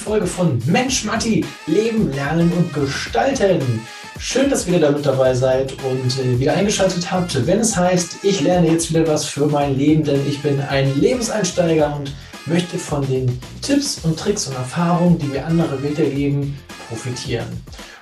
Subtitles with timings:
[0.00, 3.86] Folge von Mensch Matti, Leben, Lernen und Gestalten.
[4.18, 8.24] Schön, dass ihr wieder damit dabei seid und äh, wieder eingeschaltet habt, wenn es heißt,
[8.24, 12.14] ich lerne jetzt wieder was für mein Leben, denn ich bin ein Lebenseinsteiger und
[12.46, 16.58] möchte von den Tipps und Tricks und Erfahrungen, die mir andere weitergeben,
[16.88, 17.46] profitieren.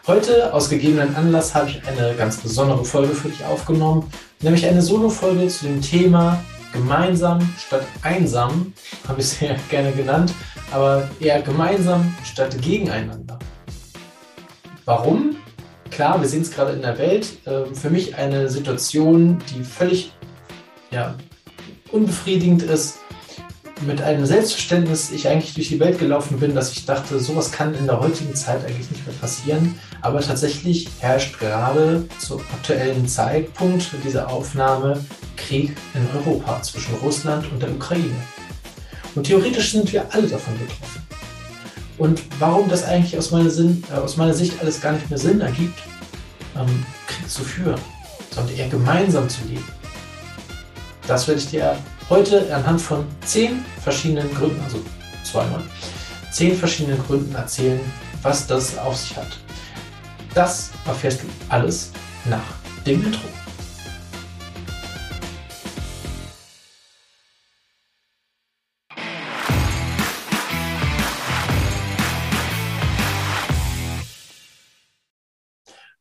[0.07, 4.05] Heute, aus gegebenen Anlass, habe ich eine ganz besondere Folge für dich aufgenommen,
[4.41, 8.73] nämlich eine Solo-Folge zu dem Thema gemeinsam statt einsam,
[9.07, 10.33] habe ich es sehr gerne genannt,
[10.71, 13.39] aber eher gemeinsam statt gegeneinander.
[14.85, 15.37] Warum?
[15.91, 17.39] Klar, wir sehen es gerade in der Welt.
[17.47, 20.13] Ähm, für mich eine Situation, die völlig
[20.91, 21.15] ja,
[21.93, 22.98] unbefriedigend ist,
[23.87, 27.75] mit einem Selbstverständnis ich eigentlich durch die Welt gelaufen bin, dass ich dachte, sowas kann
[27.75, 29.79] in der heutigen Zeit eigentlich nicht mehr passieren.
[30.01, 35.05] Aber tatsächlich herrscht gerade zum aktuellen Zeitpunkt dieser Aufnahme
[35.37, 38.17] Krieg in Europa zwischen Russland und der Ukraine.
[39.15, 41.03] Und theoretisch sind wir alle davon betroffen.
[41.99, 45.19] Und warum das eigentlich aus meiner, Sinn, äh, aus meiner Sicht alles gar nicht mehr
[45.19, 45.79] Sinn ergibt,
[46.57, 47.81] ähm, Krieg zu führen,
[48.31, 49.67] sondern eher gemeinsam zu leben.
[51.09, 51.77] Das werde ich dir
[52.11, 54.81] heute anhand von zehn verschiedenen Gründen, also
[55.25, 55.63] zweimal,
[56.31, 57.81] zehn verschiedenen Gründen erzählen,
[58.23, 59.39] was das auf sich hat.
[60.35, 61.93] Das erfährst du alles
[62.25, 62.43] nach
[62.87, 63.21] dem Intro.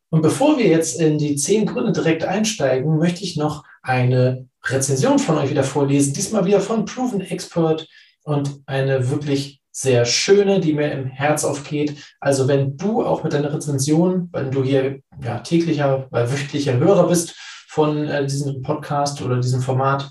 [0.09, 5.19] Und bevor wir jetzt in die zehn Gründe direkt einsteigen, möchte ich noch eine Rezension
[5.19, 6.13] von euch wieder vorlesen.
[6.13, 7.87] Diesmal wieder von Proven Expert
[8.23, 11.95] und eine wirklich sehr schöne, die mir im Herz aufgeht.
[12.19, 17.07] Also wenn du auch mit deiner Rezension, wenn du hier ja, täglicher, weil wöchentlicher Hörer
[17.07, 17.35] bist
[17.67, 20.09] von äh, diesem Podcast oder diesem Format,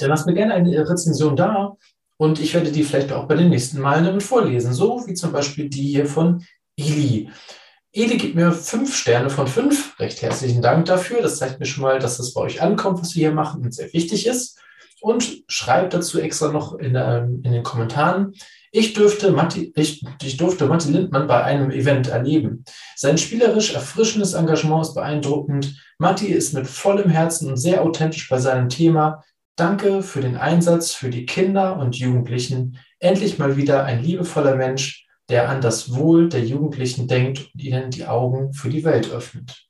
[0.00, 1.76] dann lass mir gerne eine Rezension da
[2.16, 4.72] und ich werde die vielleicht auch bei den nächsten Malen damit vorlesen.
[4.72, 6.44] So wie zum Beispiel die hier von
[6.76, 7.30] Ili.
[7.96, 9.98] Ede gibt mir fünf Sterne von fünf.
[10.00, 11.22] Recht herzlichen Dank dafür.
[11.22, 13.72] Das zeigt mir schon mal, dass das bei euch ankommt, was wir hier machen und
[13.72, 14.58] sehr wichtig ist.
[15.00, 18.34] Und schreibt dazu extra noch in, ähm, in den Kommentaren.
[18.72, 22.64] Ich durfte, Matti, ich, ich durfte Matti Lindmann bei einem Event erleben.
[22.96, 25.80] Sein spielerisch erfrischendes Engagement ist beeindruckend.
[25.98, 29.22] Matti ist mit vollem Herzen und sehr authentisch bei seinem Thema.
[29.54, 32.80] Danke für den Einsatz für die Kinder und Jugendlichen.
[32.98, 37.90] Endlich mal wieder ein liebevoller Mensch, der an das Wohl der Jugendlichen denkt und ihnen
[37.90, 39.66] die Augen für die Welt öffnet.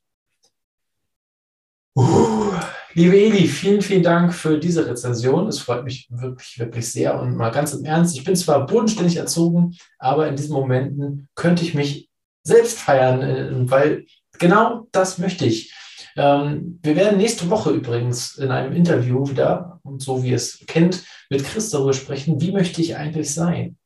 [1.97, 2.51] Uh,
[2.93, 5.47] liebe Eli, vielen, vielen Dank für diese Rezension.
[5.47, 7.19] Es freut mich wirklich, wirklich sehr.
[7.19, 11.63] Und mal ganz im Ernst, ich bin zwar bodenständig erzogen, aber in diesen Momenten könnte
[11.63, 12.09] ich mich
[12.43, 14.05] selbst feiern, äh, weil
[14.39, 15.73] genau das möchte ich.
[16.17, 20.63] Ähm, wir werden nächste Woche übrigens in einem Interview wieder, und so wie ihr es
[20.67, 23.77] kennt, mit Chris darüber sprechen, wie möchte ich eigentlich sein?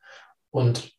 [0.52, 0.92] Und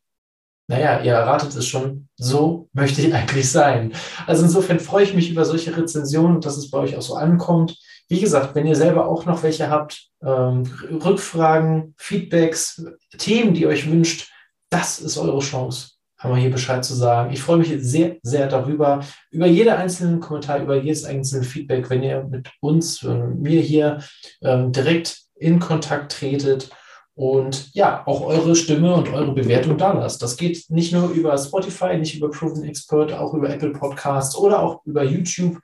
[0.67, 3.93] naja, ihr erratet es schon, so möchte ich eigentlich sein.
[4.25, 7.77] Also insofern freue ich mich über solche Rezensionen dass es bei euch auch so ankommt.
[8.07, 10.63] Wie gesagt, wenn ihr selber auch noch welche habt, ähm,
[11.03, 12.85] Rückfragen, Feedbacks,
[13.17, 14.29] Themen, die ihr euch wünscht,
[14.69, 17.33] das ist eure Chance, einmal hier Bescheid zu sagen.
[17.33, 19.01] Ich freue mich sehr, sehr darüber,
[19.31, 23.99] über jeden einzelnen Kommentar, über jedes einzelne Feedback, wenn ihr mit uns, äh, mir hier
[24.41, 26.69] ähm, direkt in Kontakt tretet
[27.15, 30.21] und ja, auch eure Stimme und eure Bewertung da lasst.
[30.21, 34.61] Das geht nicht nur über Spotify, nicht über Proven Expert, auch über Apple Podcasts oder
[34.61, 35.57] auch über YouTube.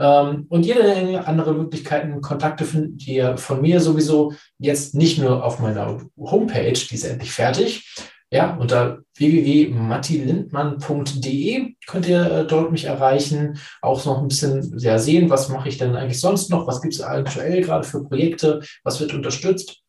[0.00, 5.58] Ähm, und jede andere Möglichkeiten, Kontakte findet ihr von mir sowieso jetzt nicht nur auf
[5.60, 7.94] meiner Homepage, die ist endlich fertig.
[8.32, 15.30] Ja, unter www.mattilindmann.de könnt ihr äh, dort mich erreichen, auch noch ein bisschen ja, sehen,
[15.30, 19.00] was mache ich denn eigentlich sonst noch, was gibt es aktuell gerade für Projekte, was
[19.00, 19.82] wird unterstützt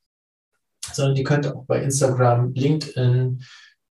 [0.95, 3.43] sondern die könnt auch bei Instagram, LinkedIn,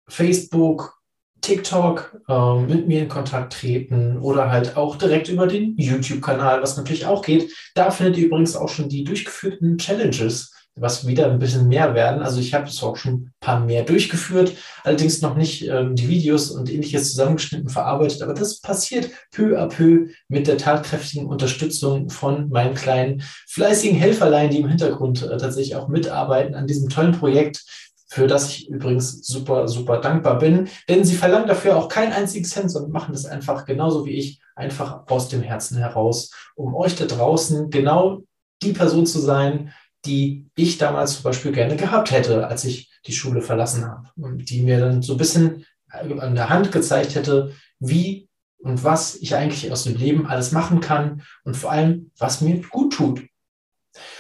[0.08, 0.98] Facebook,
[1.42, 6.78] TikTok äh, mit mir in Kontakt treten oder halt auch direkt über den YouTube-Kanal, was
[6.78, 7.54] natürlich auch geht.
[7.76, 12.22] Da findet ihr übrigens auch schon die durchgeführten Challenges was wieder ein bisschen mehr werden.
[12.22, 14.54] Also ich habe es auch schon ein paar mehr durchgeführt,
[14.84, 18.22] allerdings noch nicht ähm, die Videos und ähnliches zusammengeschnitten verarbeitet.
[18.22, 24.50] Aber das passiert peu à peu mit der tatkräftigen Unterstützung von meinen kleinen fleißigen Helferlein,
[24.50, 27.64] die im Hintergrund äh, tatsächlich auch mitarbeiten an diesem tollen Projekt,
[28.10, 30.70] für das ich übrigens super, super dankbar bin.
[30.88, 34.40] Denn sie verlangen dafür auch keinen einzigen Cent, sondern machen das einfach genauso wie ich,
[34.56, 38.22] einfach aus dem Herzen heraus, um euch da draußen genau
[38.64, 39.72] die Person zu sein,
[40.06, 44.10] die ich damals zum Beispiel gerne gehabt hätte, als ich die Schule verlassen habe.
[44.16, 48.30] Und die mir dann so ein bisschen an der Hand gezeigt hätte, wie
[48.60, 52.62] und was ich eigentlich aus dem Leben alles machen kann und vor allem, was mir
[52.70, 53.24] gut tut.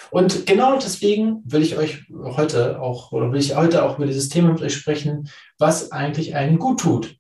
[0.09, 4.29] Und genau deswegen will ich euch heute auch, oder will ich heute auch über dieses
[4.29, 7.17] Thema mit euch sprechen, was eigentlich einen gut tut.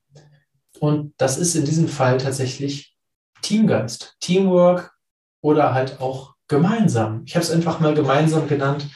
[0.79, 2.95] Und das ist in diesem Fall tatsächlich
[3.41, 4.93] Teamgeist, Teamwork
[5.41, 7.23] oder halt auch gemeinsam.
[7.25, 8.87] Ich habe es einfach mal gemeinsam genannt,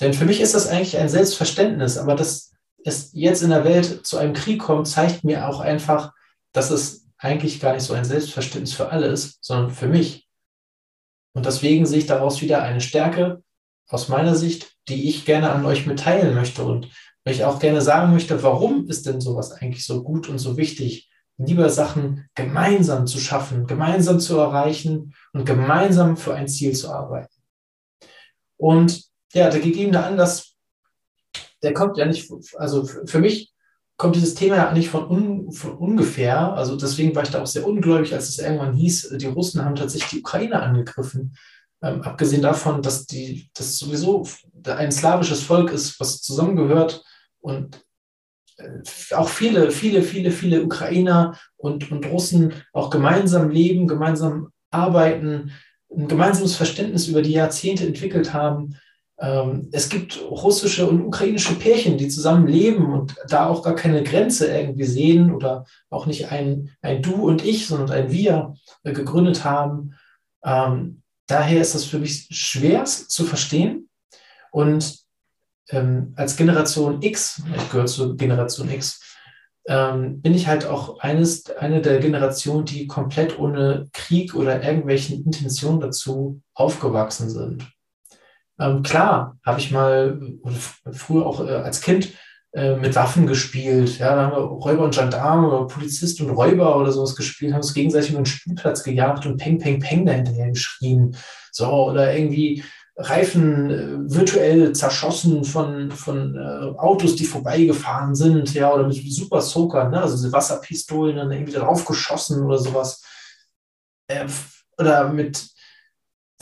[0.00, 2.52] denn für mich ist das eigentlich ein Selbstverständnis, aber dass
[2.84, 6.12] es jetzt in der Welt zu einem Krieg kommt, zeigt mir auch einfach,
[6.52, 10.26] dass es eigentlich gar nicht so ein Selbstverständnis für alle ist, sondern für mich.
[11.34, 13.42] Und deswegen sehe ich daraus wieder eine Stärke
[13.88, 16.88] aus meiner Sicht, die ich gerne an euch mitteilen möchte und
[17.26, 21.09] euch auch gerne sagen möchte, warum ist denn sowas eigentlich so gut und so wichtig,
[21.44, 27.34] lieber Sachen gemeinsam zu schaffen, gemeinsam zu erreichen und gemeinsam für ein Ziel zu arbeiten.
[28.56, 30.54] Und ja, der gegebene Anlass,
[31.62, 33.52] der kommt ja nicht, also für mich
[33.96, 36.54] kommt dieses Thema ja nicht von, un, von ungefähr.
[36.54, 39.76] Also deswegen war ich da auch sehr ungläubig, als es irgendwann hieß, die Russen haben
[39.76, 41.36] tatsächlich die Ukraine angegriffen.
[41.82, 44.26] Ähm, abgesehen davon, dass die, das sowieso
[44.64, 47.04] ein slawisches Volk ist, was zusammengehört
[47.40, 47.84] und
[49.12, 55.52] auch viele, viele, viele, viele Ukrainer und, und Russen auch gemeinsam leben, gemeinsam arbeiten,
[55.90, 58.76] ein gemeinsames Verständnis über die Jahrzehnte entwickelt haben
[59.20, 64.02] ähm, es gibt russische und ukrainische Pärchen, die zusammen leben und da auch gar keine
[64.02, 68.92] Grenze irgendwie sehen oder auch nicht ein, ein Du und Ich, sondern ein Wir äh,
[68.92, 69.94] gegründet haben.
[70.42, 73.90] Ähm, daher ist das für mich schwer zu verstehen.
[74.52, 75.00] Und
[75.70, 79.00] ähm, als Generation X, ich gehöre zur Generation X,
[79.66, 85.24] ähm, bin ich halt auch eines, eine der Generationen, die komplett ohne Krieg oder irgendwelchen
[85.24, 87.66] Intentionen dazu aufgewachsen sind.
[88.58, 90.20] Ähm, klar, habe ich mal
[90.92, 92.12] früher auch äh, als Kind
[92.52, 93.98] äh, mit Waffen gespielt.
[93.98, 97.60] Ja, da haben wir Räuber und Gendarme oder Polizist und Räuber oder sowas gespielt, haben
[97.60, 101.16] uns gegenseitig über den Spielplatz gejagt und Peng, Peng, Peng dahinterher geschrien.
[101.52, 102.64] So, oder irgendwie
[103.02, 109.40] Reifen äh, virtuell zerschossen von, von äh, Autos, die vorbeigefahren sind, ja, oder mit Super
[109.40, 113.02] Soaker, ne, also diese Wasserpistolen dann irgendwie drauf geschossen oder sowas.
[114.08, 114.26] Äh,
[114.78, 115.50] oder mit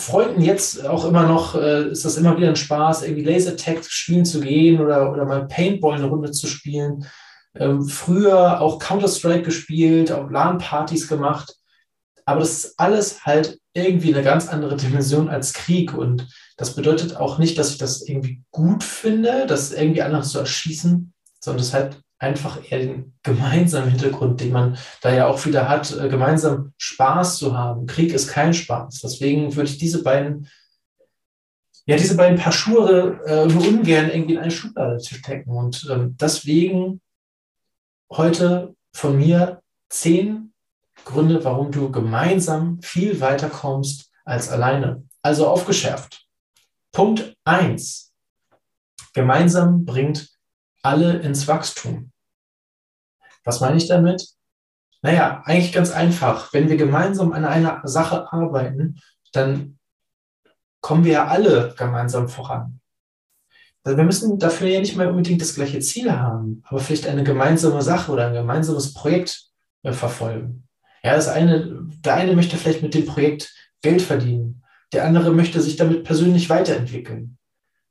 [0.01, 4.25] Freunden jetzt auch immer noch, äh, ist das immer wieder ein Spaß, irgendwie Lasertag spielen
[4.25, 7.05] zu gehen oder, oder mal Paintball eine Runde zu spielen.
[7.57, 11.57] Ähm, früher auch Counter-Strike gespielt, auch LAN-Partys gemacht.
[12.25, 15.95] Aber das ist alles halt irgendwie eine ganz andere Dimension als Krieg.
[15.95, 20.39] Und das bedeutet auch nicht, dass ich das irgendwie gut finde, das irgendwie andere zu
[20.39, 25.69] erschießen, sondern das halt einfach eher den gemeinsamen Hintergrund, den man da ja auch wieder
[25.69, 27.87] hat, äh, gemeinsam Spaß zu haben.
[27.87, 29.01] Krieg ist kein Spaß.
[29.01, 30.49] Deswegen würde ich diese beiden,
[31.87, 35.51] ja, diese beiden Paar Schuhe äh, nur ungern irgendwie in eine Schublade stecken.
[35.51, 37.01] Und ähm, deswegen
[38.11, 40.53] heute von mir zehn
[41.09, 45.05] Gründe, warum du gemeinsam viel weiter kommst als alleine.
[45.23, 46.27] Also aufgeschärft.
[46.93, 48.13] Punkt eins:
[49.15, 50.29] Gemeinsam bringt
[50.83, 52.13] alle ins Wachstum.
[53.43, 54.29] Was meine ich damit?
[55.01, 56.53] Naja, eigentlich ganz einfach.
[56.53, 59.01] Wenn wir gemeinsam an einer Sache arbeiten,
[59.33, 59.79] dann
[60.83, 62.81] kommen wir ja alle gemeinsam voran.
[63.85, 67.81] Wir müssen dafür ja nicht mal unbedingt das gleiche Ziel haben, aber vielleicht eine gemeinsame
[67.81, 69.47] Sache oder ein gemeinsames Projekt
[69.83, 70.68] äh, verfolgen.
[71.09, 73.51] Ja, das eine, der eine möchte vielleicht mit dem Projekt
[73.81, 74.63] Geld verdienen,
[74.93, 77.39] der andere möchte sich damit persönlich weiterentwickeln.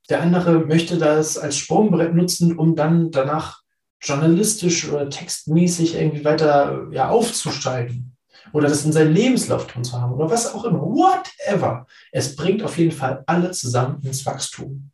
[0.07, 3.63] Der andere möchte das als Sprungbrett nutzen, um dann danach
[4.03, 8.15] journalistisch oder textmäßig irgendwie weiter ja, aufzusteigen
[8.53, 10.81] oder das in seinem Lebenslauf drin zu haben oder was auch immer.
[10.81, 11.87] Whatever.
[12.11, 14.91] Es bringt auf jeden Fall alle zusammen ins Wachstum.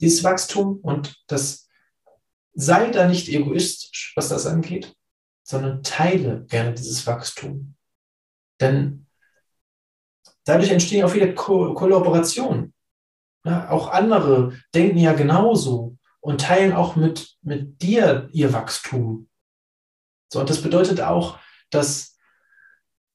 [0.00, 1.66] Dieses Wachstum und das
[2.54, 4.94] sei da nicht egoistisch, was das angeht,
[5.50, 7.74] sondern teile gerne dieses Wachstum.
[8.60, 9.06] Denn
[10.44, 12.72] dadurch entstehen auch wieder Ko Kollaborationen.
[13.44, 19.28] Ja, auch andere denken ja genauso und teilen auch mit, mit dir ihr Wachstum.
[20.32, 21.40] So, und das bedeutet auch,
[21.70, 22.16] dass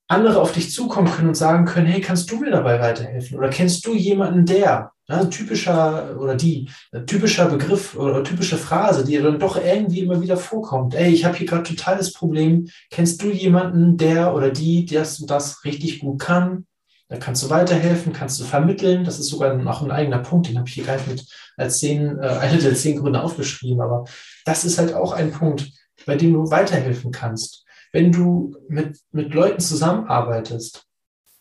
[0.07, 3.37] andere auf dich zukommen können und sagen können, hey, kannst du mir dabei weiterhelfen?
[3.37, 4.91] Oder kennst du jemanden, der?
[5.07, 9.99] Ja, ein typischer oder die, ein typischer Begriff oder typische Phrase, die dann doch irgendwie
[9.99, 10.95] immer wieder vorkommt.
[10.95, 12.67] Ey, ich habe hier gerade totales Problem.
[12.89, 16.65] Kennst du jemanden, der oder die das und das richtig gut kann?
[17.07, 19.03] Da kannst du weiterhelfen, kannst du vermitteln.
[19.03, 21.23] Das ist sogar noch ein eigener Punkt, den habe ich hier gleich mit
[21.55, 23.81] als zehn, äh, eine der zehn Gründe aufgeschrieben.
[23.81, 24.05] Aber
[24.43, 25.71] das ist halt auch ein Punkt,
[26.07, 27.64] bei dem du weiterhelfen kannst.
[27.91, 30.85] Wenn du mit, mit Leuten zusammenarbeitest,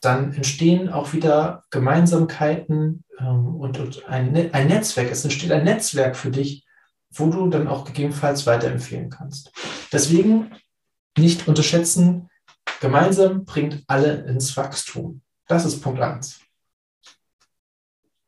[0.01, 5.11] dann entstehen auch wieder Gemeinsamkeiten ähm, und, und ein, ne-, ein Netzwerk.
[5.11, 6.67] Es entsteht ein Netzwerk für dich,
[7.11, 9.51] wo du dann auch gegebenenfalls weiterempfehlen kannst.
[9.93, 10.51] Deswegen
[11.17, 12.29] nicht unterschätzen,
[12.81, 15.23] gemeinsam bringt alle ins Wachstum.
[15.47, 16.41] Das ist Punkt 1.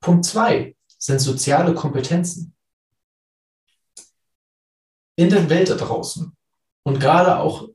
[0.01, 2.55] Punkt zwei sind soziale Kompetenzen.
[5.17, 6.37] In der Welt da draußen
[6.85, 7.69] und gerade auch,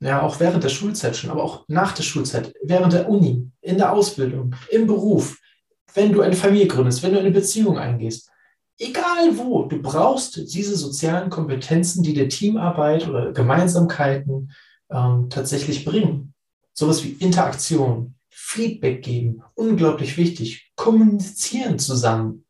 [0.00, 3.78] ja, auch während der Schulzeit schon, aber auch nach der Schulzeit, während der Uni, in
[3.78, 5.38] der Ausbildung, im Beruf,
[5.94, 8.30] wenn du eine Familie gründest, wenn du eine Beziehung eingehst,
[8.78, 14.52] egal wo, du brauchst diese sozialen Kompetenzen, die dir Teamarbeit oder Gemeinsamkeiten
[14.90, 16.34] ähm, tatsächlich bringen.
[16.72, 20.70] Sowas wie Interaktion, Feedback geben, unglaublich wichtig.
[20.76, 22.44] Kommunizieren zusammen.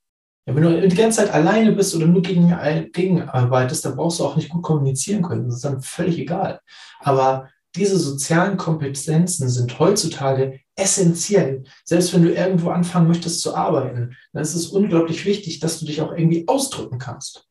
[0.49, 2.57] Ja, wenn du die ganze Zeit alleine bist oder nur gegen,
[2.93, 5.45] gegenarbeitest, dann brauchst du auch nicht gut kommunizieren können.
[5.45, 6.61] Das ist dann völlig egal.
[7.00, 11.64] Aber diese sozialen Kompetenzen sind heutzutage essentiell.
[11.85, 15.85] Selbst wenn du irgendwo anfangen möchtest zu arbeiten, dann ist es unglaublich wichtig, dass du
[15.85, 17.47] dich auch irgendwie ausdrücken kannst.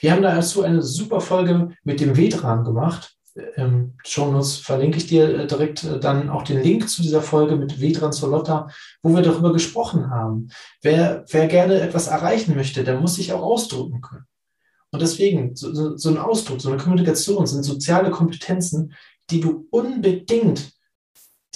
[0.00, 3.13] Wir haben dazu eine super Folge mit dem Vedran gemacht.
[3.56, 7.56] Im Shownotes verlinke ich dir äh, direkt äh, dann auch den Link zu dieser Folge
[7.56, 8.68] mit Vedran Solotta,
[9.02, 10.50] wo wir darüber gesprochen haben.
[10.82, 14.24] Wer, wer gerne etwas erreichen möchte, der muss sich auch ausdrücken können.
[14.92, 18.94] Und deswegen, so, so ein Ausdruck, so eine Kommunikation sind soziale Kompetenzen,
[19.30, 20.72] die du unbedingt,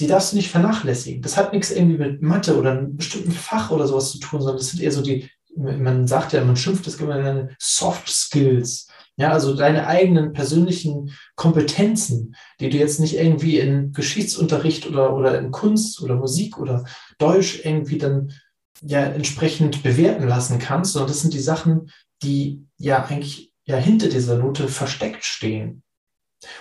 [0.01, 1.23] die darfst du nicht vernachlässigen.
[1.23, 4.57] Das hat nichts irgendwie mit Mathe oder einem bestimmten Fach oder sowas zu tun, sondern
[4.57, 8.88] das sind eher so die, man sagt ja, man schimpft das immer Soft Skills.
[9.19, 15.37] Ja, also deine eigenen persönlichen Kompetenzen, die du jetzt nicht irgendwie in Geschichtsunterricht oder, oder
[15.39, 16.85] in Kunst oder Musik oder
[17.19, 18.33] Deutsch irgendwie dann
[18.81, 21.91] ja entsprechend bewerten lassen kannst, sondern das sind die Sachen,
[22.23, 25.83] die ja eigentlich ja hinter dieser Note versteckt stehen.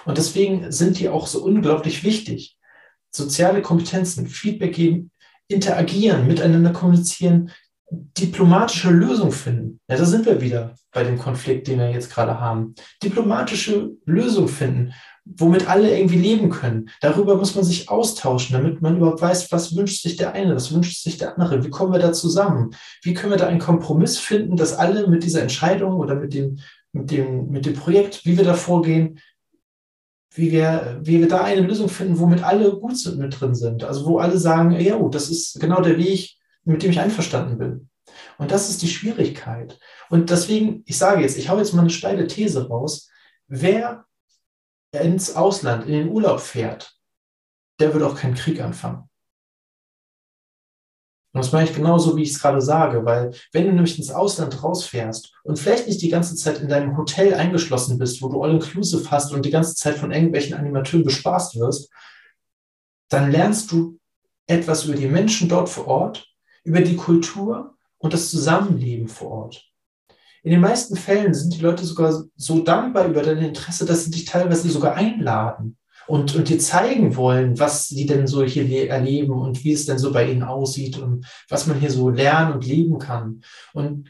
[0.06, 2.58] Und deswegen sind die auch so unglaublich wichtig.
[3.12, 5.12] Soziale Kompetenzen, Feedback geben,
[5.48, 7.52] interagieren, miteinander kommunizieren,
[7.89, 9.79] diplomatische Lösung finden.
[9.88, 12.75] Ja, da sind wir wieder bei dem Konflikt, den wir jetzt gerade haben.
[13.01, 14.94] Diplomatische Lösung finden,
[15.25, 16.89] womit alle irgendwie leben können.
[17.01, 20.74] Darüber muss man sich austauschen, damit man überhaupt weiß, was wünscht sich der eine, was
[20.74, 22.72] wünscht sich der andere, wie kommen wir da zusammen,
[23.03, 26.60] wie können wir da einen Kompromiss finden, dass alle mit dieser Entscheidung oder mit dem,
[26.91, 29.20] mit dem, mit dem Projekt, wie wir da vorgehen,
[30.34, 33.84] wie wir, wie wir da eine Lösung finden, womit alle gut sind, mit drin sind.
[33.84, 36.37] Also wo alle sagen, ja, oh, das ist genau der Weg,
[36.68, 37.90] mit dem ich einverstanden bin.
[38.38, 39.80] Und das ist die Schwierigkeit.
[40.10, 43.10] Und deswegen, ich sage jetzt, ich habe jetzt mal eine steile These raus.
[43.48, 44.06] Wer
[44.92, 46.96] ins Ausland, in den Urlaub fährt,
[47.80, 49.10] der wird auch keinen Krieg anfangen.
[51.34, 54.10] Und das meine ich genauso, wie ich es gerade sage, weil wenn du nämlich ins
[54.10, 58.42] Ausland rausfährst und vielleicht nicht die ganze Zeit in deinem Hotel eingeschlossen bist, wo du
[58.42, 61.92] all-inclusive hast und die ganze Zeit von irgendwelchen Animateuren bespaßt wirst,
[63.10, 64.00] dann lernst du
[64.48, 66.28] etwas über die Menschen dort vor Ort,
[66.68, 69.72] über die Kultur und das Zusammenleben vor Ort.
[70.44, 74.12] In den meisten Fällen sind die Leute sogar so dankbar über dein Interesse, dass sie
[74.12, 79.32] dich teilweise sogar einladen und, und dir zeigen wollen, was sie denn so hier erleben
[79.32, 82.66] und wie es denn so bei ihnen aussieht und was man hier so lernen und
[82.66, 83.42] leben kann.
[83.74, 84.10] Und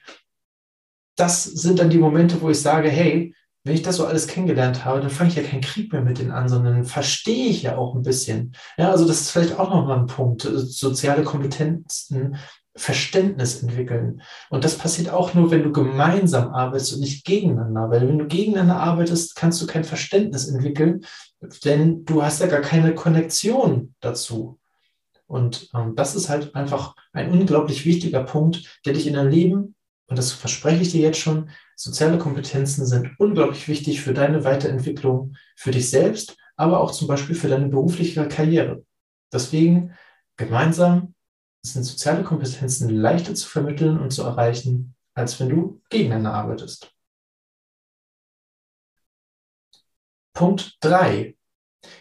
[1.15, 3.35] das sind dann die Momente, wo ich sage, hey,
[3.67, 6.19] wenn ich das so alles kennengelernt habe, dann fange ich ja keinen Krieg mehr mit
[6.19, 8.53] den an, sondern verstehe ich ja auch ein bisschen.
[8.77, 10.41] Ja, also das ist vielleicht auch nochmal ein Punkt.
[10.41, 12.37] Soziale Kompetenzen
[12.77, 14.21] Verständnis entwickeln.
[14.49, 17.89] Und das passiert auch nur, wenn du gemeinsam arbeitest und nicht gegeneinander.
[17.89, 21.03] Weil wenn du gegeneinander arbeitest, kannst du kein Verständnis entwickeln,
[21.65, 24.59] denn du hast ja gar keine Konnektion dazu.
[25.25, 29.75] Und ähm, das ist halt einfach ein unglaublich wichtiger Punkt, der dich in deinem Leben,
[30.07, 35.35] und das verspreche ich dir jetzt schon, soziale Kompetenzen sind unglaublich wichtig für deine Weiterentwicklung,
[35.55, 38.83] für dich selbst, aber auch zum Beispiel für deine berufliche Karriere.
[39.31, 39.95] Deswegen
[40.37, 41.13] gemeinsam
[41.61, 46.91] sind soziale Kompetenzen leichter zu vermitteln und zu erreichen, als wenn du gegeneinander arbeitest.
[50.33, 51.35] Punkt 3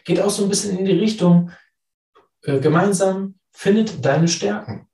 [0.04, 1.50] geht auch so ein bisschen in die Richtung,
[2.42, 4.88] äh, gemeinsam findet deine Stärken.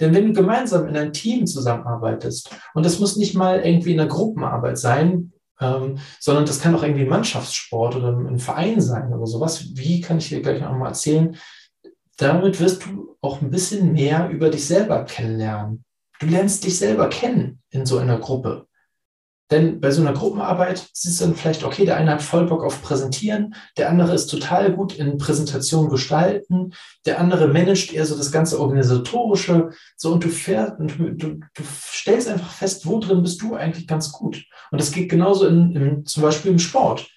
[0.00, 4.00] Denn wenn du gemeinsam in einem Team zusammenarbeitest, und das muss nicht mal irgendwie in
[4.00, 9.12] einer Gruppenarbeit sein, ähm, sondern das kann auch irgendwie ein Mannschaftssport oder ein Verein sein
[9.12, 9.76] oder sowas.
[9.76, 11.36] Wie kann ich dir gleich noch mal erzählen?
[12.16, 15.84] Damit wirst du auch ein bisschen mehr über dich selber kennenlernen.
[16.18, 18.66] Du lernst dich selber kennen in so einer Gruppe.
[19.50, 22.62] Denn bei so einer Gruppenarbeit siehst du dann vielleicht, okay, der eine hat voll Bock
[22.62, 26.72] auf Präsentieren, der andere ist total gut in Präsentation gestalten,
[27.04, 31.28] der andere managt eher so das ganze Organisatorische, so und du fährst und du, du,
[31.54, 34.44] du stellst einfach fest, wo drin bist du eigentlich ganz gut.
[34.70, 37.08] Und das geht genauso in, in, zum Beispiel im Sport.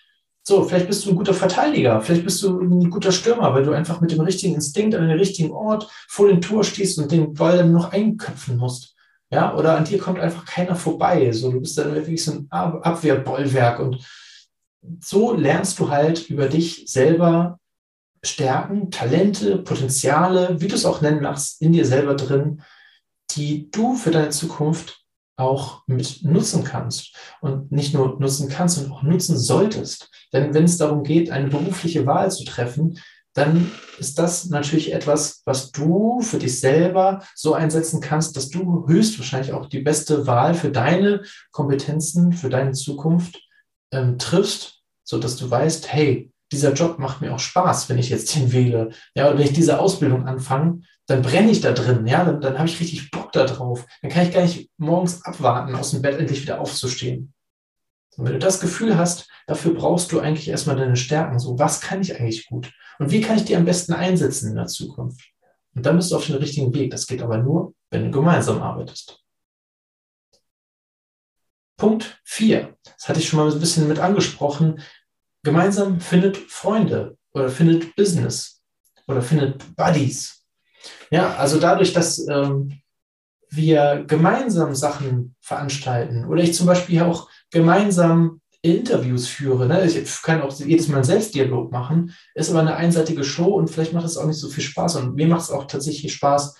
[0.45, 3.71] So, vielleicht bist du ein guter Verteidiger, vielleicht bist du ein guter Stürmer, weil du
[3.71, 7.33] einfach mit dem richtigen Instinkt an den richtigen Ort vor dem Tor stehst und den
[7.33, 8.92] Ball dann noch einköpfen musst.
[9.33, 11.31] Ja, oder an dir kommt einfach keiner vorbei.
[11.31, 14.05] So, du bist dann wirklich so ein Abwehrbollwerk und
[15.01, 17.59] so lernst du halt über dich selber
[18.23, 22.61] Stärken, Talente, Potenziale, wie du es auch nennen magst, in dir selber drin
[23.35, 25.01] die du für deine Zukunft
[25.35, 27.15] auch mit nutzen kannst.
[27.41, 30.09] Und nicht nur nutzen kannst, sondern auch nutzen solltest.
[30.31, 32.99] Denn wenn es darum geht, eine berufliche Wahl zu treffen,
[33.33, 38.85] dann ist das natürlich etwas, was du für dich selber so einsetzen kannst, dass du
[38.87, 43.41] höchstwahrscheinlich auch die beste Wahl für deine Kompetenzen, für deine Zukunft
[43.91, 48.09] ähm, triffst, so dass du weißt, hey, dieser Job macht mir auch Spaß, wenn ich
[48.09, 48.91] jetzt den wähle.
[49.15, 52.57] Ja, oder wenn ich diese Ausbildung anfange, dann brenne ich da drin, ja, dann, dann
[52.57, 53.85] habe ich richtig Bock da drauf.
[54.01, 57.33] Dann kann ich gar nicht morgens abwarten, aus dem Bett endlich wieder aufzustehen.
[58.17, 61.39] Und wenn du das Gefühl hast, dafür brauchst du eigentlich erstmal deine Stärken.
[61.39, 62.71] So, was kann ich eigentlich gut?
[62.99, 65.31] Und wie kann ich die am besten einsetzen in der Zukunft?
[65.75, 66.91] Und dann bist du auf dem richtigen Weg.
[66.91, 69.19] Das geht aber nur, wenn du gemeinsam arbeitest.
[71.77, 72.77] Punkt 4.
[72.83, 74.79] Das hatte ich schon mal ein bisschen mit angesprochen.
[75.43, 78.61] Gemeinsam findet Freunde oder findet Business
[79.07, 80.45] oder findet Buddies.
[81.09, 82.82] Ja, also dadurch, dass ähm,
[83.55, 89.67] wir gemeinsam Sachen veranstalten oder ich zum Beispiel auch gemeinsam Interviews führe.
[89.67, 89.85] Ne?
[89.85, 93.93] Ich kann auch jedes Mal einen Selbstdialog machen, ist aber eine einseitige Show und vielleicht
[93.93, 94.95] macht es auch nicht so viel Spaß.
[94.95, 96.55] Und mir macht es auch tatsächlich Spaß,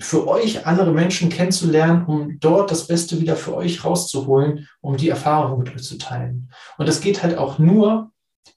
[0.00, 5.08] für euch andere Menschen kennenzulernen, um dort das Beste wieder für euch rauszuholen, um die
[5.08, 6.50] Erfahrung mit euch zu teilen.
[6.78, 8.10] Und das geht halt auch nur,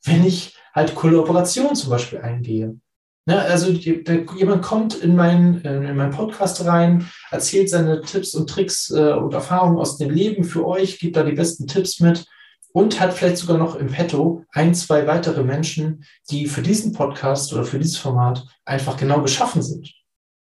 [0.03, 2.79] wenn ich halt Kollaboration zum Beispiel eingehe.
[3.27, 8.89] Ne, also jemand kommt in meinen in mein Podcast rein, erzählt seine Tipps und Tricks
[8.89, 12.25] äh, und Erfahrungen aus dem Leben für euch, gibt da die besten Tipps mit
[12.71, 17.51] und hat vielleicht sogar noch im Petto ein, zwei weitere Menschen, die für diesen Podcast
[17.51, 19.93] oder für dieses Format einfach genau geschaffen sind.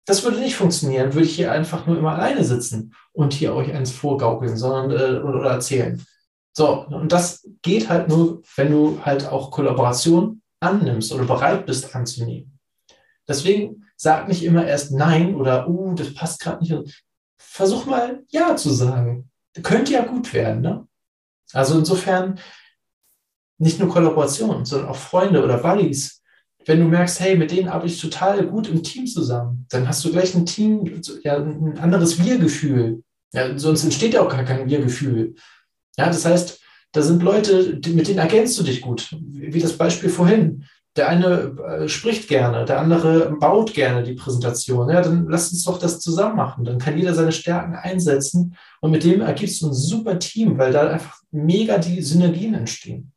[0.05, 3.73] Das würde nicht funktionieren, würde ich hier einfach nur immer alleine sitzen und hier euch
[3.75, 6.01] eins vorgaukeln, sondern äh, oder erzählen.
[6.53, 11.93] So, und das geht halt nur, wenn du halt auch Kollaboration annimmst oder bereit bist
[11.97, 12.56] anzunehmen.
[13.29, 17.05] Deswegen sag nicht immer erst Nein oder uh, das passt gerade nicht.
[17.39, 19.31] Versuch mal Ja zu sagen.
[19.63, 20.87] Könnte ja gut werden, ne?
[21.53, 22.39] Also insofern
[23.59, 26.23] nicht nur Kollaboration, sondern auch Freunde oder Buddies.
[26.65, 30.05] Wenn du merkst, hey, mit denen arbeite ich total gut im Team zusammen, dann hast
[30.05, 33.03] du gleich ein Team, ja, ein anderes Wir-Gefühl.
[33.33, 35.37] Ja, sonst entsteht ja auch gar kein Wir-Gefühl.
[35.97, 36.61] Ja, das heißt,
[36.93, 39.15] da sind Leute, mit denen ergänzt du dich gut.
[39.21, 40.65] Wie das Beispiel vorhin.
[40.97, 44.89] Der eine äh, spricht gerne, der andere baut gerne die Präsentation.
[44.89, 46.65] Ja, dann lass uns doch das zusammen machen.
[46.65, 50.73] Dann kann jeder seine Stärken einsetzen und mit dem ergibst du ein super Team, weil
[50.73, 53.13] da einfach mega die Synergien entstehen.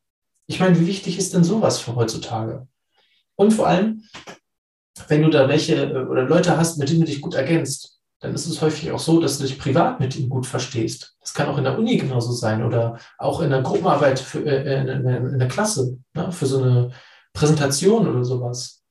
[0.47, 2.67] Ich meine, wie wichtig ist denn sowas für heutzutage?
[3.35, 4.03] Und vor allem,
[5.07, 8.33] wenn du da welche äh, oder Leute hast, mit denen du dich gut ergänzt, dann
[8.33, 11.15] ist es häufig auch so, dass du dich privat mit ihnen gut verstehst.
[11.21, 14.81] Das kann auch in der Uni genauso sein oder auch in der Gruppenarbeit für, äh,
[14.81, 16.91] in, in, in, der Klasse, ne, für so eine
[17.39, 18.84] Präsentation oder sowas.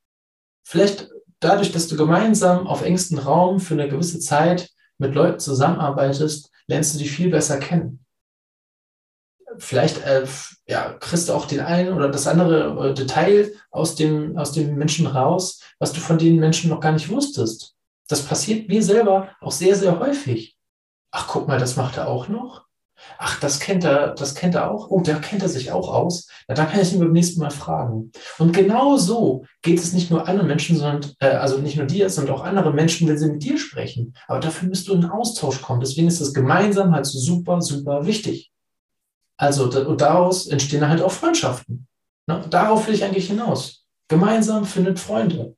[0.66, 6.50] Vielleicht dadurch, dass du gemeinsam auf engstem Raum für eine gewisse Zeit mit Leuten zusammenarbeitest,
[6.66, 8.04] lernst du dich viel besser kennen.
[9.58, 10.26] Vielleicht äh,
[10.66, 14.76] ja, kriegst du auch den einen oder das andere äh, Detail aus dem, aus dem
[14.76, 17.76] Menschen raus, was du von den Menschen noch gar nicht wusstest.
[18.08, 20.56] Das passiert mir selber auch sehr, sehr häufig.
[21.10, 22.67] Ach, guck mal, das macht er auch noch.
[23.18, 24.90] Ach, das kennt er, das kennt er auch.
[24.90, 26.28] Oh, da kennt er sich auch aus.
[26.46, 28.12] Na, da kann ich ihn beim nächsten Mal fragen.
[28.38, 32.10] Und genau so geht es nicht nur anderen Menschen, sondern, äh, also nicht nur dir,
[32.10, 34.14] sondern auch anderen Menschen, wenn sie mit dir sprechen.
[34.26, 35.80] Aber dafür müsst du in Austausch kommen.
[35.80, 38.52] Deswegen ist das gemeinsam halt super, super wichtig.
[39.36, 41.86] Also, und daraus entstehen halt auch Freundschaften.
[42.26, 42.44] Ne?
[42.50, 43.86] Darauf will ich eigentlich hinaus.
[44.08, 45.56] Gemeinsam findet Freunde.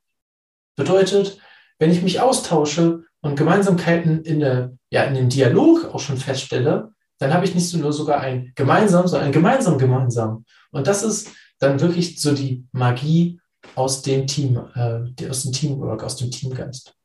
[0.76, 1.38] Bedeutet,
[1.78, 6.92] wenn ich mich austausche und Gemeinsamkeiten in, der, ja, in dem Dialog auch schon feststelle,
[7.20, 10.44] dann habe ich nicht nur sogar ein gemeinsam, sondern ein gemeinsam gemeinsam.
[10.70, 13.38] Und das ist dann wirklich so die Magie
[13.74, 16.96] aus dem Team, äh, aus dem Teamwork, aus dem Teamgeist.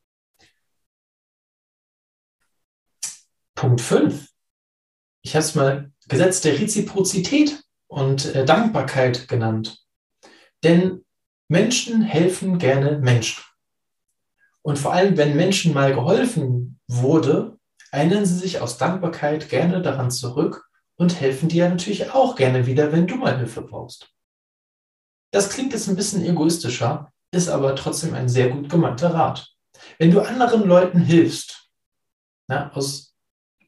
[3.56, 4.30] Punkt 5.
[5.22, 9.84] Ich habe es mal Gesetz der Reziprozität und äh, Dankbarkeit genannt.
[10.64, 11.04] Denn
[11.50, 13.44] Menschen helfen gerne Menschen.
[14.62, 17.55] Und vor allem, wenn Menschen mal geholfen wurde,
[17.96, 22.92] erinnern sie sich aus Dankbarkeit gerne daran zurück und helfen dir natürlich auch gerne wieder,
[22.92, 24.10] wenn du mal Hilfe brauchst.
[25.32, 29.50] Das klingt jetzt ein bisschen egoistischer, ist aber trotzdem ein sehr gut gemeinter Rat.
[29.98, 31.70] Wenn du anderen Leuten hilfst,
[32.48, 33.16] na, aus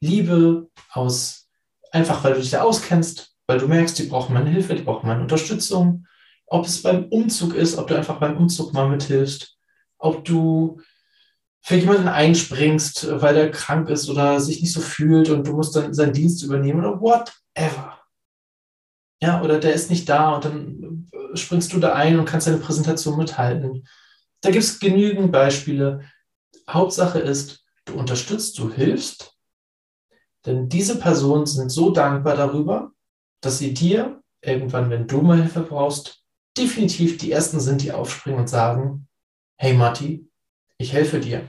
[0.00, 1.48] Liebe, aus
[1.90, 5.06] einfach weil du dich da auskennst, weil du merkst, die brauchen meine Hilfe, die brauchen
[5.06, 6.06] meine Unterstützung,
[6.46, 9.56] ob es beim Umzug ist, ob du einfach beim Umzug mal mithilfst,
[9.98, 10.80] ob du
[11.62, 15.76] für jemanden einspringst, weil der krank ist oder sich nicht so fühlt und du musst
[15.76, 17.98] dann seinen Dienst übernehmen oder whatever.
[19.20, 22.58] Ja, oder der ist nicht da und dann springst du da ein und kannst deine
[22.58, 23.86] Präsentation mithalten.
[24.40, 26.02] Da gibt es genügend Beispiele.
[26.70, 29.34] Hauptsache ist, du unterstützt, du hilfst,
[30.46, 32.92] denn diese Personen sind so dankbar darüber,
[33.40, 36.22] dass sie dir irgendwann, wenn du mal Hilfe brauchst,
[36.56, 39.08] definitiv die Ersten sind, die aufspringen und sagen,
[39.56, 40.27] hey Matti,
[40.78, 41.48] ich helfe dir.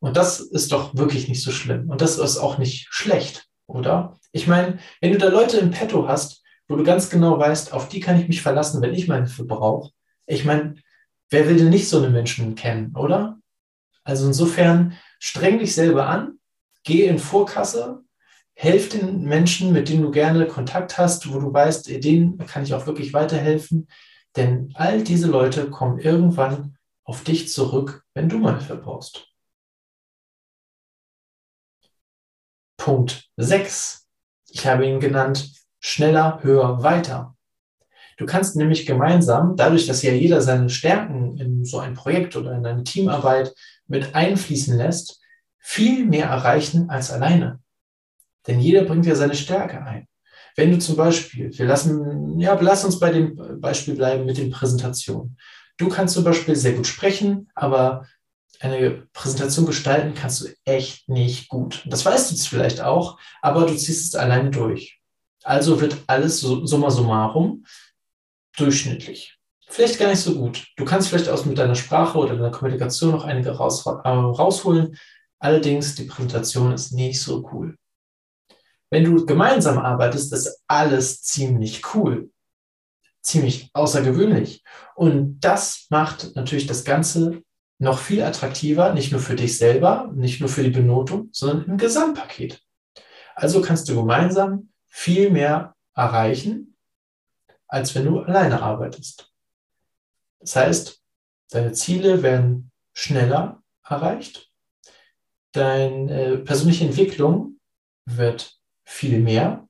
[0.00, 1.88] Und das ist doch wirklich nicht so schlimm.
[1.88, 4.18] Und das ist auch nicht schlecht, oder?
[4.32, 7.88] Ich meine, wenn du da Leute im Petto hast, wo du ganz genau weißt, auf
[7.88, 9.92] die kann ich mich verlassen, wenn ich mal Hilfe brauche.
[10.26, 10.74] Ich meine,
[11.30, 13.38] wer will denn nicht so eine Menschen kennen, oder?
[14.02, 16.38] Also insofern streng dich selber an,
[16.82, 18.02] geh in Vorkasse,
[18.54, 22.74] helf den Menschen, mit denen du gerne Kontakt hast, wo du weißt, denen kann ich
[22.74, 23.88] auch wirklich weiterhelfen.
[24.36, 26.73] Denn all diese Leute kommen irgendwann
[27.04, 29.28] auf dich zurück, wenn du mal Hilfe brauchst.
[32.76, 34.06] Punkt 6.
[34.50, 37.36] Ich habe ihn genannt, schneller, höher, weiter.
[38.16, 42.52] Du kannst nämlich gemeinsam, dadurch, dass ja jeder seine Stärken in so ein Projekt oder
[42.52, 43.54] in eine Teamarbeit
[43.86, 45.20] mit einfließen lässt,
[45.58, 47.60] viel mehr erreichen als alleine.
[48.46, 50.06] Denn jeder bringt ja seine Stärke ein.
[50.56, 54.50] Wenn du zum Beispiel, wir lassen, ja, lass uns bei dem Beispiel bleiben mit den
[54.50, 55.36] Präsentationen.
[55.76, 58.06] Du kannst zum Beispiel sehr gut sprechen, aber
[58.60, 61.82] eine Präsentation gestalten kannst du echt nicht gut.
[61.86, 65.00] Das weißt du vielleicht auch, aber du ziehst es alleine durch.
[65.42, 67.66] Also wird alles summa summarum
[68.56, 69.38] durchschnittlich.
[69.68, 70.68] Vielleicht gar nicht so gut.
[70.76, 74.96] Du kannst vielleicht aus mit deiner Sprache oder deiner Kommunikation noch einige raus, äh, rausholen.
[75.38, 77.76] Allerdings, die Präsentation ist nicht so cool.
[78.90, 82.30] Wenn du gemeinsam arbeitest, ist alles ziemlich cool.
[83.24, 84.62] Ziemlich außergewöhnlich.
[84.94, 87.42] Und das macht natürlich das Ganze
[87.78, 91.78] noch viel attraktiver, nicht nur für dich selber, nicht nur für die Benotung, sondern im
[91.78, 92.62] Gesamtpaket.
[93.34, 96.76] Also kannst du gemeinsam viel mehr erreichen,
[97.66, 99.32] als wenn du alleine arbeitest.
[100.38, 101.02] Das heißt,
[101.50, 104.52] deine Ziele werden schneller erreicht,
[105.52, 107.58] deine persönliche Entwicklung
[108.04, 109.66] wird viel mehr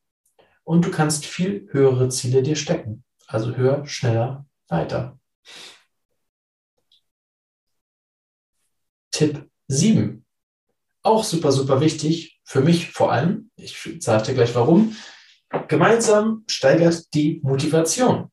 [0.65, 3.04] und du kannst viel höhere Ziele dir stecken.
[3.35, 5.19] Also höher, schneller, weiter.
[9.11, 10.25] Tipp 7.
[11.03, 13.51] Auch super, super wichtig, für mich vor allem.
[13.57, 14.97] Ich sage dir gleich warum.
[15.67, 18.31] Gemeinsam steigert die Motivation.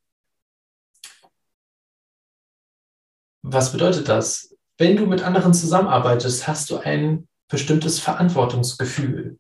[3.42, 4.56] Was bedeutet das?
[4.78, 9.40] Wenn du mit anderen zusammenarbeitest, hast du ein bestimmtes Verantwortungsgefühl.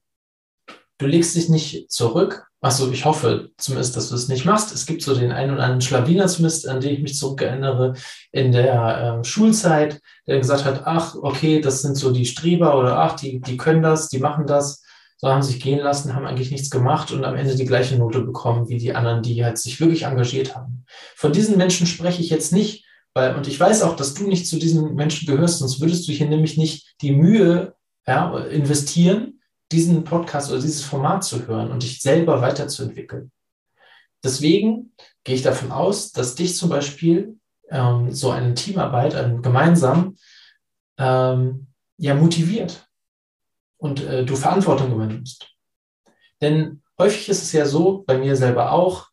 [0.98, 2.51] Du legst dich nicht zurück.
[2.64, 4.72] Achso, ich hoffe zumindest, dass du es nicht machst.
[4.72, 7.96] Es gibt so den einen oder anderen Schlawiner zumindest, an den ich mich zurückerinnere
[8.32, 13.00] in der äh, Schulzeit, der gesagt hat, ach, okay, das sind so die Streber oder
[13.00, 14.84] ach, die, die können das, die machen das.
[15.18, 18.22] So haben sich gehen lassen, haben eigentlich nichts gemacht und am Ende die gleiche Note
[18.22, 20.86] bekommen wie die anderen, die halt sich wirklich engagiert haben.
[21.16, 24.48] Von diesen Menschen spreche ich jetzt nicht, weil, und ich weiß auch, dass du nicht
[24.48, 27.74] zu diesen Menschen gehörst, sonst würdest du hier nämlich nicht die Mühe
[28.08, 29.41] ja, investieren,
[29.72, 33.32] diesen Podcast oder dieses Format zu hören und dich selber weiterzuentwickeln.
[34.24, 37.38] Deswegen gehe ich davon aus, dass dich zum Beispiel
[37.70, 40.16] ähm, so eine Teamarbeit, ein gemeinsam,
[40.98, 42.88] ähm, ja motiviert
[43.78, 45.48] und äh, du Verantwortung übernimmst.
[46.42, 49.08] Denn häufig ist es ja so, bei mir selber auch,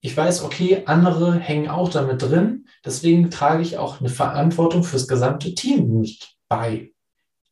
[0.00, 5.08] ich weiß, okay, andere hängen auch damit drin, deswegen trage ich auch eine Verantwortung fürs
[5.08, 6.92] gesamte Team mit bei.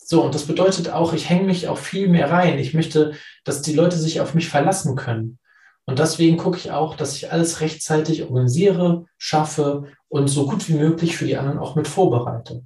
[0.09, 2.61] So, und das bedeutet auch, ich hänge mich auch viel mehr rein.
[2.61, 5.40] Ich möchte, dass die Leute sich auf mich verlassen können.
[5.85, 10.75] Und deswegen gucke ich auch, dass ich alles rechtzeitig organisiere, schaffe und so gut wie
[10.75, 12.64] möglich für die anderen auch mit vorbereite.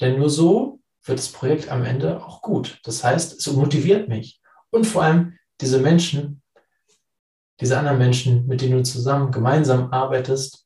[0.00, 2.78] Denn nur so wird das Projekt am Ende auch gut.
[2.84, 4.40] Das heißt, es motiviert mich.
[4.70, 6.42] Und vor allem diese Menschen,
[7.60, 10.61] diese anderen Menschen, mit denen du zusammen gemeinsam arbeitest,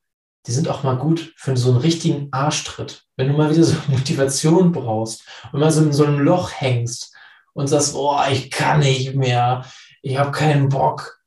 [0.47, 3.05] die sind auch mal gut für so einen richtigen Arschtritt.
[3.17, 7.15] Wenn du mal wieder so Motivation brauchst und mal so in so einem Loch hängst
[7.55, 9.65] und sagst, oh, ich kann nicht mehr,
[10.03, 11.19] ich habe keinen Bock.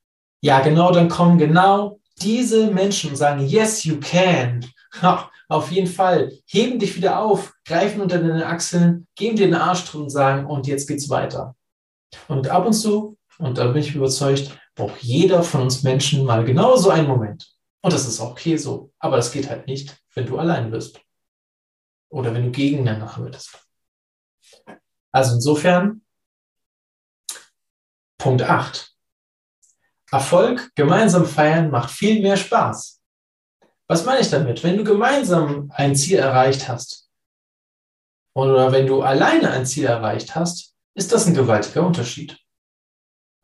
[0.42, 4.66] Ja, genau, dann kommen genau diese Menschen und sagen, yes, you can.
[5.02, 6.32] Ja, auf jeden Fall.
[6.46, 10.68] Heben dich wieder auf, greifen unter deine Achseln, geben dir den Arschtritt und sagen, und
[10.68, 11.56] jetzt geht's weiter.
[12.28, 16.44] Und ab und zu, und da bin ich überzeugt, braucht jeder von uns Menschen mal
[16.46, 17.59] genau so einen Moment.
[17.82, 18.94] Und das ist auch okay so.
[19.00, 21.00] Aber das geht halt nicht, wenn du allein bist.
[22.10, 23.58] Oder wenn du gegeneinander arbeitest.
[25.12, 26.02] Also insofern,
[28.18, 28.96] Punkt 8.
[30.12, 33.02] Erfolg gemeinsam feiern macht viel mehr Spaß.
[33.88, 34.64] Was meine ich damit?
[34.64, 37.10] Wenn du gemeinsam ein Ziel erreicht hast
[38.36, 42.38] oder wenn du alleine ein Ziel erreicht hast, ist das ein gewaltiger Unterschied.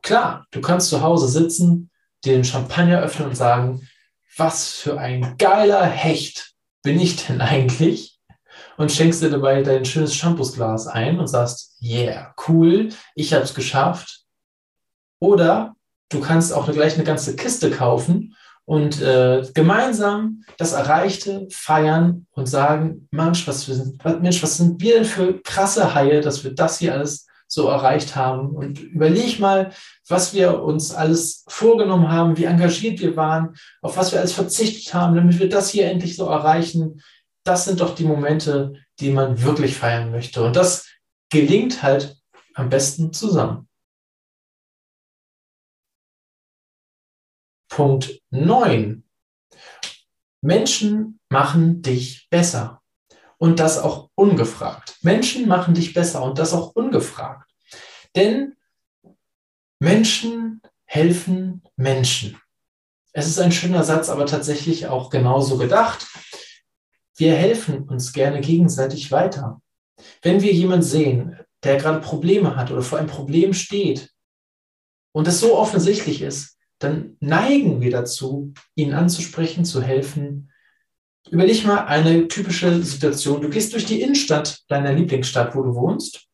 [0.01, 1.89] Klar, du kannst zu Hause sitzen,
[2.25, 3.87] den Champagner öffnen und sagen,
[4.37, 8.15] was für ein geiler Hecht bin ich denn eigentlich?
[8.77, 13.53] und schenkst dir dabei dein schönes Shampoosglas ein und sagst, yeah, cool, ich habe es
[13.53, 14.23] geschafft.
[15.19, 15.75] Oder
[16.09, 22.47] du kannst auch gleich eine ganze Kiste kaufen und äh, gemeinsam das Erreichte feiern und
[22.47, 26.79] sagen, Mensch was, sind, Mensch, was sind wir denn für krasse Haie, dass wir das
[26.79, 28.49] hier alles so erreicht haben.
[28.51, 29.71] Und überleg mal,
[30.07, 34.93] was wir uns alles vorgenommen haben, wie engagiert wir waren, auf was wir alles verzichtet
[34.93, 37.01] haben, damit wir das hier endlich so erreichen.
[37.43, 40.43] Das sind doch die Momente, die man wirklich feiern möchte.
[40.43, 40.87] Und das
[41.31, 42.17] gelingt halt
[42.53, 43.67] am besten zusammen.
[47.69, 49.03] Punkt 9.
[50.41, 52.81] Menschen machen dich besser.
[53.37, 54.97] Und das auch ungefragt.
[55.01, 57.44] Menschen machen dich besser und das auch ungefragt.
[58.15, 58.55] Denn
[59.79, 62.39] Menschen helfen Menschen.
[63.11, 66.07] Es ist ein schöner Satz, aber tatsächlich auch genauso gedacht.
[67.17, 69.61] Wir helfen uns gerne gegenseitig weiter.
[70.21, 74.11] Wenn wir jemanden sehen, der gerade Probleme hat oder vor einem Problem steht
[75.13, 80.51] und es so offensichtlich ist, dann neigen wir dazu, ihn anzusprechen, zu helfen.
[81.29, 83.41] Überleg mal eine typische Situation.
[83.41, 86.27] Du gehst durch die Innenstadt deiner Lieblingsstadt, wo du wohnst,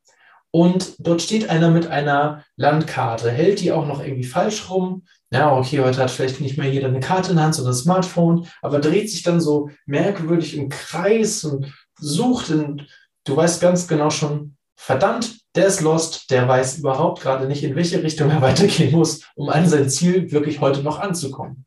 [0.52, 5.06] und dort steht einer mit einer Landkarte, hält die auch noch irgendwie falsch rum.
[5.32, 7.78] Ja, okay, heute hat vielleicht nicht mehr jeder eine Karte in der Hand, sondern ein
[7.78, 12.86] Smartphone, aber dreht sich dann so merkwürdig im Kreis und sucht und
[13.24, 17.76] du weißt ganz genau schon, verdammt, der ist lost, der weiß überhaupt gerade nicht, in
[17.76, 21.66] welche Richtung er weitergehen muss, um an sein Ziel wirklich heute noch anzukommen.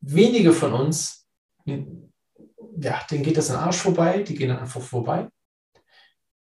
[0.00, 1.26] Wenige von uns,
[1.66, 5.28] ja, denen geht das in den Arsch vorbei, die gehen dann einfach vorbei.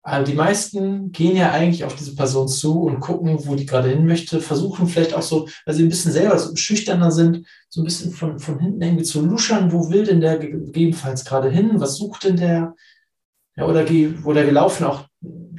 [0.06, 3.88] Aber die meisten gehen ja eigentlich auf diese Person zu und gucken, wo die gerade
[3.88, 7.82] hin möchte, versuchen vielleicht auch so, weil sie ein bisschen selber so schüchterner sind, so
[7.82, 11.80] ein bisschen von, von hinten irgendwie zu luschern, wo will denn der gegebenenfalls gerade hin,
[11.80, 12.76] was sucht denn der,
[13.56, 13.86] ja, oder,
[14.26, 15.06] oder wir laufen auch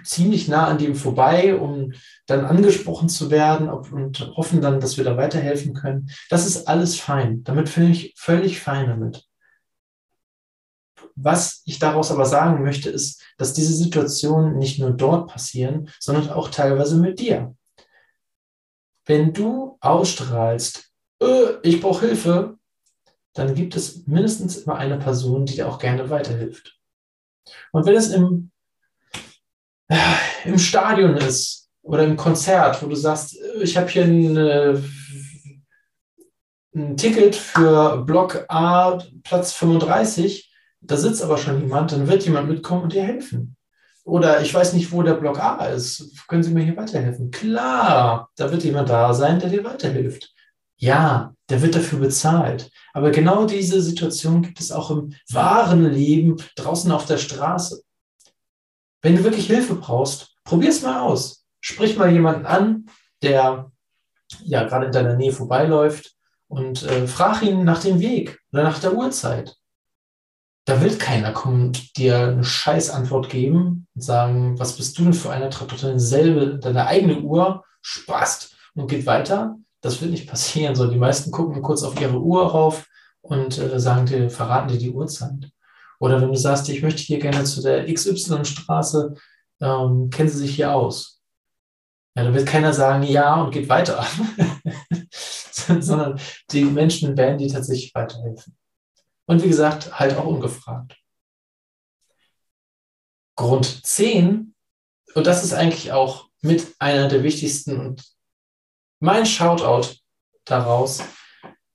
[0.04, 1.92] ziemlich nah an dem vorbei, um
[2.26, 6.10] dann angesprochen zu werden und hoffen dann, dass wir da weiterhelfen können.
[6.28, 7.42] Das ist alles fein.
[7.44, 9.26] Damit bin ich völlig fein damit.
[11.16, 16.30] Was ich daraus aber sagen möchte, ist, dass diese Situationen nicht nur dort passieren, sondern
[16.30, 17.54] auch teilweise mit dir.
[19.06, 20.90] Wenn du ausstrahlst,
[21.22, 22.58] äh, ich brauche Hilfe,
[23.34, 26.78] dann gibt es mindestens immer eine Person, die dir auch gerne weiterhilft.
[27.72, 28.50] Und wenn es im,
[29.88, 29.98] äh,
[30.44, 34.82] im Stadion ist oder im Konzert, wo du sagst, ich habe hier eine,
[36.74, 40.53] ein Ticket für Block A, Platz 35,
[40.86, 43.56] da sitzt aber schon jemand, dann wird jemand mitkommen und dir helfen.
[44.04, 46.12] Oder ich weiß nicht, wo der Block A ist.
[46.28, 47.30] Können Sie mir hier weiterhelfen?
[47.30, 50.34] Klar, da wird jemand da sein, der dir weiterhilft.
[50.76, 52.70] Ja, der wird dafür bezahlt.
[52.92, 57.82] Aber genau diese Situation gibt es auch im wahren Leben draußen auf der Straße.
[59.00, 61.46] Wenn du wirklich Hilfe brauchst, probier es mal aus.
[61.60, 62.86] Sprich mal jemanden an,
[63.22, 63.70] der
[64.42, 66.14] ja gerade in deiner Nähe vorbeiläuft
[66.48, 69.56] und äh, frag ihn nach dem Weg oder nach der Uhrzeit.
[70.66, 75.12] Da will keiner kommen und dir eine Scheißantwort geben und sagen, was bist du denn
[75.12, 80.10] für einer, treibt doch deine selbe, deine eigene Uhr, spaßt und geht weiter, das wird
[80.10, 80.74] nicht passieren.
[80.74, 82.86] So, die meisten gucken kurz auf ihre Uhr rauf
[83.20, 85.50] und äh, sagen dir, verraten dir die Uhrzeit.
[86.00, 89.14] Oder wenn du sagst, ich möchte hier gerne zu der XY-Straße,
[89.60, 91.20] ähm, kennen Sie sich hier aus?
[92.16, 94.04] Ja, da wird keiner sagen, ja und geht weiter,
[95.80, 96.18] sondern
[96.50, 98.56] die Menschen werden dir tatsächlich weiterhelfen.
[99.26, 100.96] Und wie gesagt, halt auch ungefragt.
[103.36, 104.54] Grund 10,
[105.14, 108.04] und das ist eigentlich auch mit einer der wichtigsten und
[109.00, 109.96] mein Shoutout
[110.44, 111.02] daraus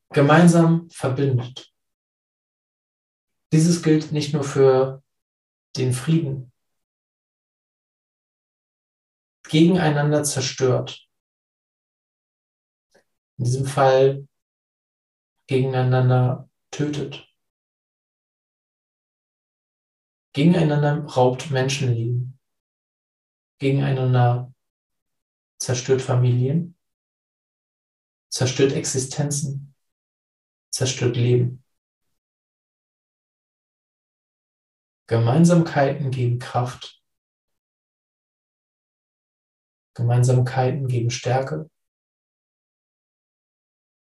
[0.10, 1.72] gemeinsam verbindet.
[3.52, 5.04] Dieses gilt nicht nur für
[5.76, 6.52] den Frieden.
[9.44, 11.08] Gegeneinander zerstört.
[13.38, 14.28] In diesem Fall
[15.48, 17.29] gegeneinander tötet.
[20.40, 22.40] Gegeneinander raubt Menschenleben.
[23.58, 24.54] Gegeneinander
[25.58, 26.78] zerstört Familien
[28.30, 29.76] zerstört Existenzen,
[30.70, 31.62] zerstört Leben.
[35.08, 37.04] Gemeinsamkeiten geben Kraft.
[39.94, 41.70] Gemeinsamkeiten geben Stärke,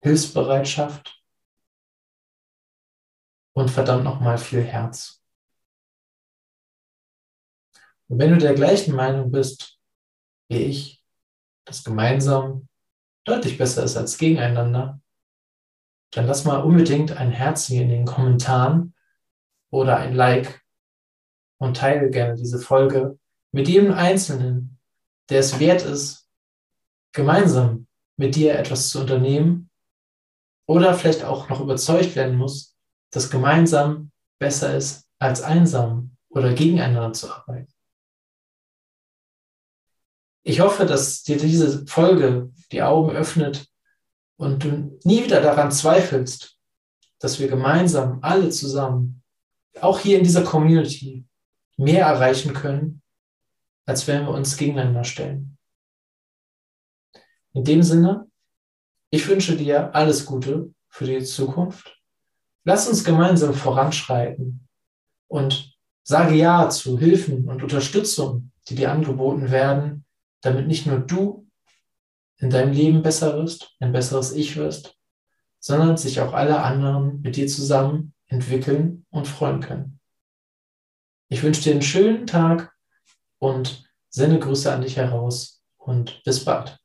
[0.02, 1.24] Hilfsbereitschaft
[3.54, 5.19] und verdammt nochmal viel Herz.
[8.10, 9.78] Und wenn du der gleichen Meinung bist
[10.48, 11.04] wie ich,
[11.64, 12.66] dass gemeinsam
[13.24, 15.00] deutlich besser ist als gegeneinander,
[16.10, 18.94] dann lass mal unbedingt ein Herz hier in den Kommentaren
[19.70, 20.60] oder ein Like
[21.58, 23.16] und teile gerne diese Folge
[23.52, 24.80] mit jedem Einzelnen,
[25.28, 26.28] der es wert ist,
[27.12, 29.70] gemeinsam mit dir etwas zu unternehmen
[30.66, 32.76] oder vielleicht auch noch überzeugt werden muss,
[33.12, 37.72] dass gemeinsam besser ist als einsam oder gegeneinander zu arbeiten.
[40.42, 43.66] Ich hoffe, dass dir diese Folge die Augen öffnet
[44.36, 46.58] und du nie wieder daran zweifelst,
[47.18, 49.22] dass wir gemeinsam alle zusammen,
[49.80, 51.26] auch hier in dieser Community,
[51.76, 53.02] mehr erreichen können,
[53.86, 55.58] als wenn wir uns gegeneinander stellen.
[57.52, 58.30] In dem Sinne,
[59.10, 62.00] ich wünsche dir alles Gute für die Zukunft.
[62.64, 64.68] Lass uns gemeinsam voranschreiten
[65.28, 70.04] und sage Ja zu Hilfen und Unterstützung, die dir angeboten werden,
[70.40, 71.46] damit nicht nur du
[72.38, 74.96] in deinem Leben besser wirst, ein besseres Ich wirst,
[75.58, 80.00] sondern sich auch alle anderen mit dir zusammen entwickeln und freuen können.
[81.28, 82.74] Ich wünsche dir einen schönen Tag
[83.38, 86.79] und sende Grüße an dich heraus und bis bald.